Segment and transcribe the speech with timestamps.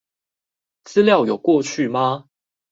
[0.87, 2.25] 資料有過去嗎